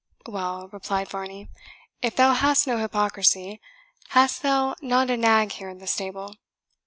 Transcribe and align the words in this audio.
"Well," 0.25 0.67
replied 0.69 1.09
Varney, 1.09 1.47
"if 2.01 2.15
thou 2.15 2.33
hast 2.33 2.65
no 2.65 2.77
hypocrisy, 2.79 3.61
hast 4.07 4.41
thou 4.41 4.73
not 4.81 5.11
a 5.11 5.15
nag 5.17 5.51
here 5.51 5.69
in 5.69 5.77
the 5.77 5.85
stable?" 5.85 6.37